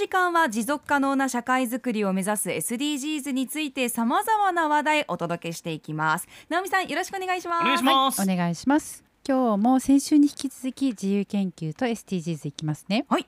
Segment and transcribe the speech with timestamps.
[0.00, 6.26] 時間は持続可能な社会づくりを目指す SDGs についてさまざまな話題お届けしていきます。
[6.48, 7.60] 直美さんよろしくお願いします。
[7.60, 9.04] お願いします、お願いします。
[9.28, 13.04] 今日も先週に引き続き自由研究と SDGs いきますね。
[13.10, 13.26] はい。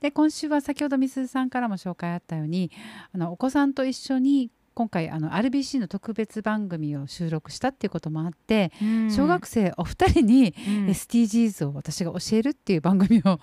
[0.00, 2.70] で今週は先ほどみすずさんからも紹介あったように
[3.14, 8.72] あのお子さんと一緒に今回あの RBC の特別番組を収録したっていうこともあって、
[9.14, 10.86] 小学生お二人にうん。
[10.86, 13.38] SDGs を私が教えるっていう番組を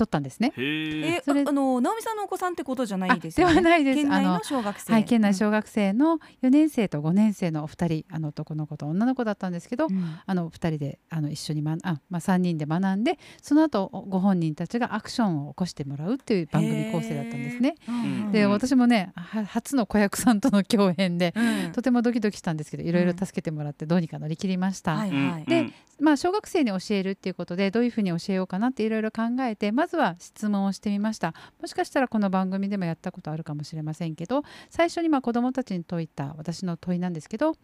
[0.00, 0.52] 撮ったんですね。
[0.56, 3.54] へええそれああの直美さんのお子さんってことじゃないですあよね。
[3.54, 3.96] ではないです。
[3.96, 4.92] 県内のあの小学生。
[4.92, 5.34] はい、県内うん。
[5.34, 10.18] 小学生の4年生と5年生のお二人あの男の子と女の子だったんですけど、うん。
[10.24, 17.74] あの2人であの一緒に学あ、まあ、3人で学んでその後ご本人たちがアクションを起こしてもらうっていう番組構成だったんですね。
[17.86, 18.32] うん。
[18.32, 21.72] でうん私もねは初の子役さんとの共演でうん。
[21.72, 24.96] とてもドキドキしたんですけどいろいろ助けてもらってどうにか乗り切りました。
[24.96, 25.44] はいはい。
[25.44, 31.34] でまあ、小学生に教えるっていうことでどういうふうに教えようかなっていろいろ考えてまずは質問をしてみました。
[31.60, 37.54] もしかしたらこの番組でもやったことあるかもしれませんけど最初にまあ子どもたちに問いた私の問いなんですけど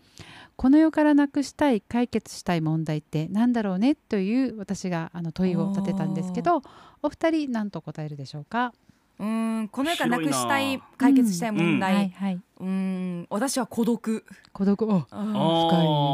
[0.56, 6.62] この世からなくしたい解決したい問題って何だろうねという私があの問いを立てたんですけど
[7.02, 8.72] お二人何と答えるでしょうか？
[9.18, 14.24] うんこの世からなくしたい解決したい問はい題はいうん私は孤独。
[14.52, 15.04] 孤独。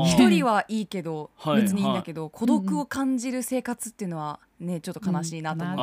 [0.06, 5.76] 一人はいいけどはい別にいいんだけど孤独を感じる生活っていうのはねちょっと悲しいなと思っ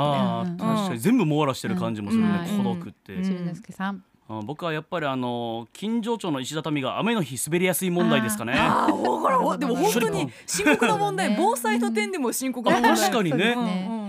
[0.58, 0.64] て。
[0.64, 2.58] 確かに全部網羅してる感じもするね、うん。
[2.58, 3.14] 孤独って、
[4.46, 8.54] 僕はやっぱりあの金城町の石畳が雨の日滑りやすい問題ですかね。
[8.56, 11.30] ああほらほでも本当に深刻な問題。
[11.30, 11.36] ね。
[11.40, 12.98] 防災の点でも深刻な問題。
[12.98, 13.56] 確かにね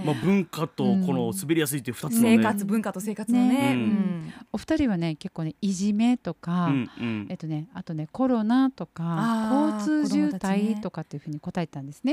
[0.05, 3.48] まあ、文化とこの滑りやすいっていう二つのね、生活文化と生活のね。
[3.48, 3.73] ね。
[3.75, 4.33] うん。
[4.53, 7.27] お二人はね結構ねいじめとか、うんうん。
[7.29, 12.12] えっとね、あとねコロナとか交通渋滞とかっていうふうに答えたんですね。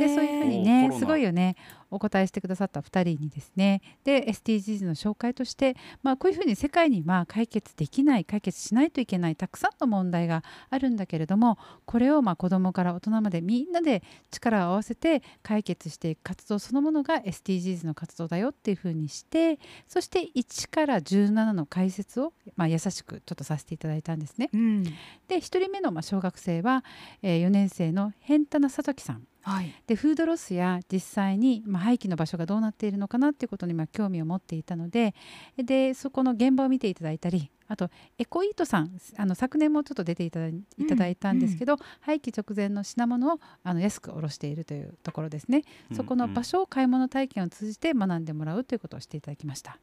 [0.00, 1.56] でそういうふうにねすごいよね
[1.92, 24.48] お答えしてくださった2人にですねで SDGs の紹介として、まあ、こういうふうに世界には解決できない解決しないといけないたくさんの問題があるんだけれどもこれをまあ子どもから大人までみんなで力を合わせて解決していく活動そのものが SDGs の活動だよっていうふうにしてそして1から17の解説を、まあ、優しくちょっとさせていただいたんですね。
[24.52, 24.84] うん
[25.28, 26.84] で1人目のまあ小学生は、
[27.22, 29.74] えー4年生の変田さときさんはい。
[29.86, 35.14] でフードロスや実際にまあ廃棄の場所がどうなっているのかなっていうことにまあ興味を持っていたので
[35.56, 37.88] でそこの現場を見ていただいたりあと
[38.18, 45.62] エコイートさんあの昨年もちょっと出ていただいいただいたんですけど、廃棄直前の品物をあの安く卸しているというところですね、
[45.94, 49.78] そこの場所を買い物体験を通じて学んでもらうということをしていただきました。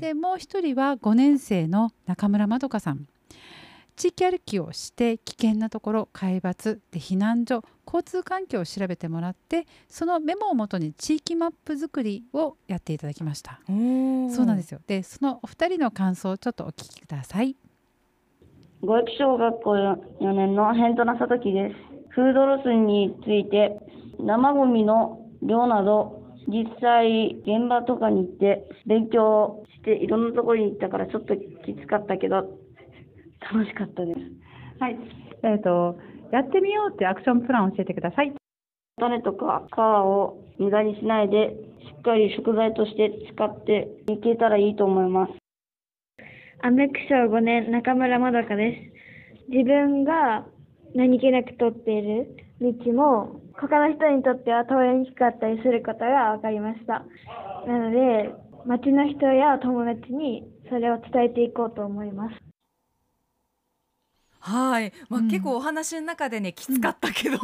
[0.00, 3.06] でもう一人は5年生の中村まどかさん
[3.98, 13.60] 地域歩きをして危険なところ海抜で避難所交通環境を調べてもらってそのメモをもとに地域マップ作りをやっていただきました。
[13.66, 14.80] そうなんですすよ。
[14.86, 17.56] でそのお二人の感想をちょっとお聞きください。
[18.82, 21.74] 五駅小学校4年の辺戸なさときです。
[22.10, 23.80] フードロスについて
[24.20, 32.58] 生ゴミの量など実際現場とかに行って勉強していろんなところに行ったからちょっときつかったけど
[33.40, 34.20] 楽しかったです。
[34.80, 34.98] はい。
[35.42, 35.98] えっ、と、
[36.32, 38.32] やってみようっていうアクションプランを教えてください。
[38.98, 41.54] 種とか皮を無駄にしないで
[41.86, 45.32] しっかり食材として使っていけたらいいと思います。
[46.60, 48.92] アメック小5年中村まどかで
[49.46, 49.50] す。
[49.50, 50.44] 自分が
[50.94, 57.04] 何気なく通っている道も他の人にとっては通りにくかったりすることが分かりました。
[57.66, 58.30] なので、
[58.66, 62.47] 町の人や友達にそれを伝えていこうと思います。
[64.40, 65.28] はい、まあ、うん。
[65.28, 67.38] 結構お話の中でねきつかったけど、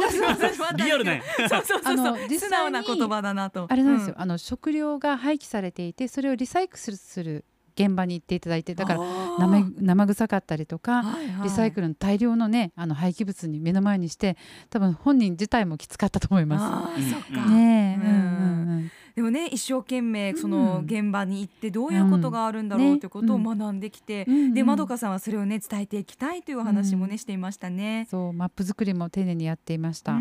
[0.76, 1.22] リアルね。
[1.38, 3.66] そうそうそうあのそう実素直な言葉だなと。
[3.68, 7.44] あれなんですよ、あの食料が廃棄されていてそれをリサイクルする
[7.78, 9.00] 現場に行っていただいてだから
[9.38, 11.04] 生生臭かったりとか、
[11.42, 14.36] リサイクルルの大量のねあの廃棄物に目の前にして
[14.70, 17.48] 多分本人自体もきつかったと思いまあーそっか、うん。
[17.48, 17.54] す。
[17.54, 18.08] ねえ、ううんん。
[18.08, 20.84] うんうんでもね一生懸命そのうん。
[20.86, 24.54] 現場に行ってどういうことがあるんだろううんということをね学んできて、うんうん。
[24.54, 27.18] でまどかさんはそれをね伝えていきたいというお話もね、うん。
[27.18, 28.08] していましたね。
[28.10, 30.14] そうマップ作りも丁寧にやっていました。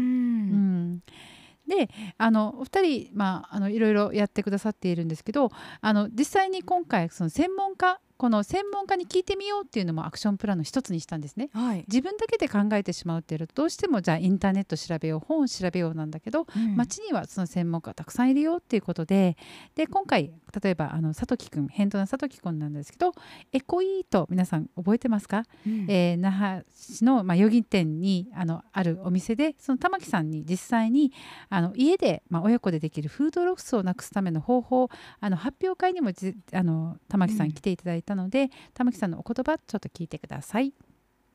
[1.75, 11.49] であのお二人、まあ、あのいろいろやってくださっているんですけどあの実際に今回その専門家この専門家に聞いてみようっていうのもアクションプランの一つにしたんですね。
[11.51, 16.77] はい、自分だけで考えてしまうっていうとどうしてもじゃあインターネット調べよう本を調べようなんだけど、うん。
[16.77, 19.35] 街にはその専門家たくさんいるよっていうことで
[19.75, 20.31] で今回
[20.63, 23.11] 例えばあの佐藤くん返答の佐藤くんなんですけど
[23.51, 25.85] エコイート皆さん覚えてますか、うん。
[25.89, 31.11] えー那覇市の、まあ、代々木店にあのあるお店でその玉木さんに実際に
[31.49, 34.89] あの家で、まあ、親子でできるフードロスをなくすための方法
[35.19, 40.73] あの発表会にもじあの玉木さん来ていただいたので、玉木さんのお言葉ちょっと聞いてください。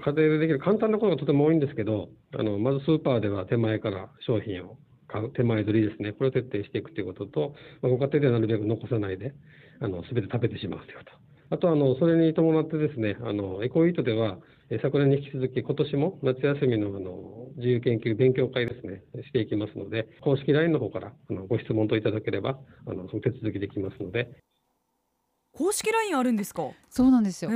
[0.01, 4.77] 家庭でできる簡単なことがとても多いんですけど、あのまずスーパーでは手前から商品を
[5.09, 9.35] 買う、手前取りですね、これを徹底していくということと、まあ、ご家庭ではなるべく残さないで、
[9.81, 11.11] あの全て食べてしまうということ。
[11.51, 14.39] あとあの、それに伴ってですね、あのエコイートでは、
[14.83, 24.29] 昨年に引き続き、今年も夏休みのあの自由研究勉強会ですね、していきますので、公式 LINE の方からあのご質問といただければ、あのその手続きできますので、
[25.59, 26.71] 公式 LINE あるんですか？
[26.89, 27.51] そうなんですよ。
[27.51, 27.55] こ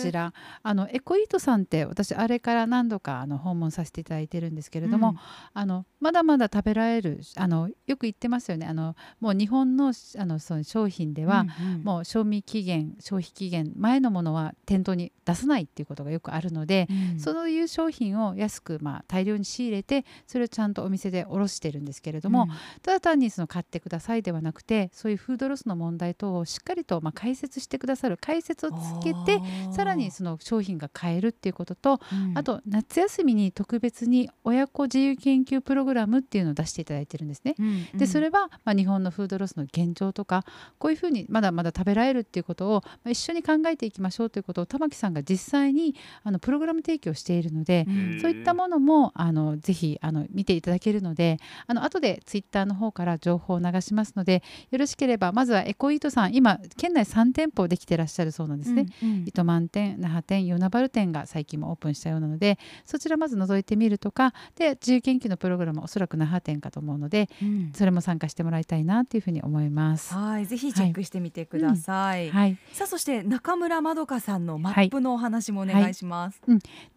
[0.00, 0.32] ちら。
[0.62, 5.16] あのエコイートさんって私あれから何度かあの訪問させていただいてるんですけれども、うん。
[5.52, 8.66] あのまだまだ食べられるあのよく言ってますよね。
[8.66, 11.82] あのもう日本のあのその商品では、うんうん。
[11.84, 17.20] もう賞味期限消費期限前のものは店頭に出さないっていうことがよくあるので、うん。
[17.20, 22.48] そういう商品を安く、まあ、大量に仕入れてそれをちゃんとお店で卸してるんですけれども、
[22.82, 29.40] ただ単にその買ってくださいではなくてそういうフードロスの問題等をしっかりとまあ解説してくださる解説をつけて
[29.72, 32.00] さらにその商品が買えるっていうことと
[32.34, 37.56] あと夏休みに特別に親子自由研究プログラムっていうのを出していただいてるんですね。
[37.94, 40.44] でそれは、まあ、日本のフードロスの現状とか
[40.78, 48.20] こういうふうにまだまだ食べられるっていうことを、まあ、一緒に考えていきましょうということを玉木さんが実際にあのプログラム提供しているので、うん。
[48.20, 58.86] そういったものもあのぜひあの見ていただけるのであの後でツイッターの方から情報を流しますのでよろしければまずはエコイートさん今県内3店舗できてらっしゃるそうなんですね。
[59.24, 70.14] 糸満店那覇店与那原店が最近もオープンしたようなのでそちらまず覗いてみるとかで自由研究のプログラムはおそらく那覇店かと思うのでうんそれも参加してもらいたいなというふうに思います。
[70.14, 72.30] はい、ぜひチェックしてみてください。
[72.30, 76.40] はい、さあ、そして中村まどかさんのマップのお話もお願いします。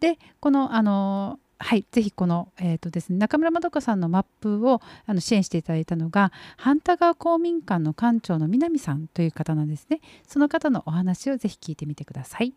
[0.00, 12.54] でこのあのはい、ぜひこの、えーとですね、中村まどかさんのマップをあの支援していただいたのが半田川公民館の館長の南さんという方なんですねその方のお話をぜひ聞いてみてください。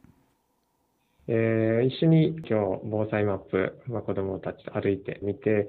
[1.28, 5.68] えー一緒に今日防災マップ、まあ、子どもたちと歩いてみて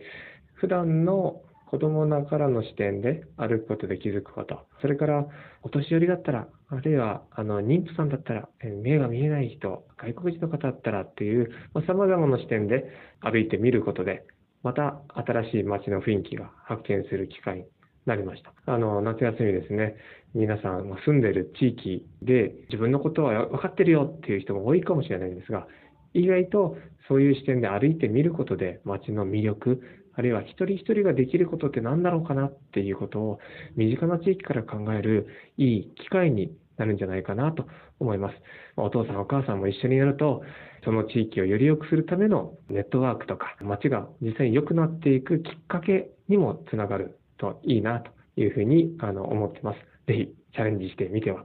[0.54, 1.42] 普段の
[1.74, 5.26] 子どもながらの視点で歩くことで気づくことそれから
[5.64, 11.50] お年寄りだったらあるいはあの妊婦さんだったら目が見えない人外国人の方だったらっていう
[11.84, 12.84] さまざ、まな視点で
[13.20, 14.24] 歩いてみることで
[14.62, 17.64] また新しい街の雰囲気が発見する機会に
[18.06, 18.52] なりました。
[18.72, 19.96] あの夏休みですね
[20.32, 25.66] 皆さん住んでる地域で自分のことは分かってるよっていう人も多いかもしれないんですが
[26.12, 26.76] 意外と
[27.08, 29.82] そういう視点で歩いてみることで街の魅力
[30.16, 33.38] あるいは一人一人ができることって何だろうかなっていうことを
[33.76, 35.26] 身近な地域から考える
[35.56, 37.66] いい機会になるんじゃないかなと
[38.00, 38.34] 思います。
[38.76, 40.42] お父さんお母さんも一緒にやると
[40.84, 49.78] その地域をより良くするためのネットワークとか街が実際に良くなっていくきっかけにもつながるといいなというふうにあの思ってます。
[50.06, 51.44] ぜひチャレンジしてみては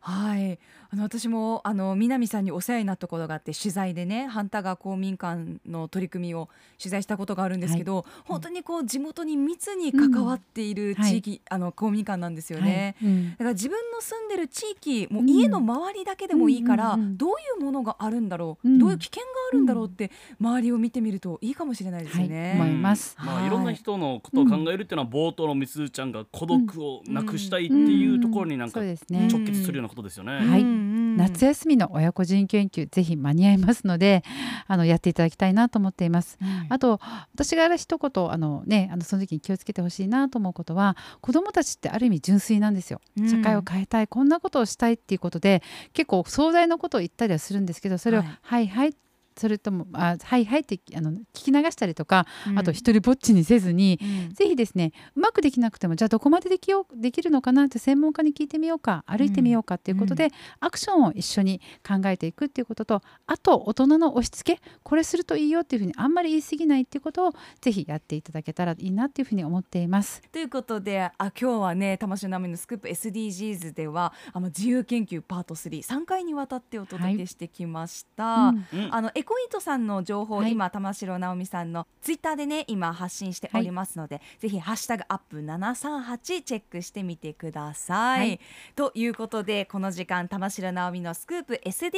[0.00, 0.58] はい、
[0.92, 6.48] あの私もあの南さんにお世話になったことがあって取材でね半田川公民館の取り組みを
[6.78, 12.96] 取材したことがあるんですけど、本当にこう地元に密に関わっている地域、あの公民館なんですよね。
[13.00, 13.08] はい。
[13.08, 13.30] うん。
[13.32, 15.28] だから自分の住んでる地域もううん。
[15.28, 18.78] 家の周りだけでもいいから、うんうんうんどういうものがあるんだろう、うん。
[18.78, 20.10] どういう危険があるんだろうって
[20.40, 22.52] 周りを見てみるといいかもしれないですはい、よね。
[22.56, 23.16] 思います。
[23.18, 23.46] まあ、はい。
[23.46, 28.80] いろんな人のことを考えるっていうのは冒頭のみすずちゃんが孤独をなくしたいっていうところになんか。
[28.80, 28.96] 直
[29.40, 30.32] 結するようなことですよね。
[30.32, 30.62] はい。
[30.62, 30.79] うんうん
[31.20, 34.22] 夏休みの親子人研究ぜひ間に合いますので
[34.66, 36.38] あのやっていただきたいなと思っています。
[36.68, 37.00] あと
[37.34, 43.00] 私が一言あのねあのその時に気をつけてほしいなと思うことは子どもたちってある意味純粋なんですよ。
[43.18, 48.96] うん社会を変えたいこんなことをしたいっていうことで結構壮大なことを言ったりはするんですけどそれをはいはいはい
[49.36, 52.58] それともあはいはいってあの聞き流したりとか、うん。
[52.58, 54.34] あと一人ぼっちにせずに、うん。
[54.34, 60.30] ぜひですねうまくできなくてもじゃあどこまでできようできるのかなって専門家に聞いてみようか歩いてみようかっていうことで、うん。
[60.60, 70.22] アクションを一緒に考えていくっていうこととあと大人の押し付けこれするといいよっていうふうにあんまり言い過ぎないっていうことをぜひやっていただけたらいいなっていうふうに思っています。
[70.32, 78.48] ということであ今日はね魂の波のスクープ SDGs ではあの自由研究パート33回にわたってお届けしてきました。
[78.48, 78.94] うんうん。
[78.94, 88.18] あのエコイートさんの情報、はい今玉城直美さんのツイッターでね今発信しておりますので、ぜひハッシュタグアップ738チェックしてみてください。
[88.20, 88.40] はい
[88.74, 91.90] ということでこの時間玉城直美のスクープ SDGs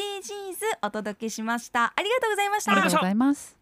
[0.82, 1.92] お届けしました。
[1.94, 2.72] ありがとうございました。
[2.72, 3.61] ありがとうございますア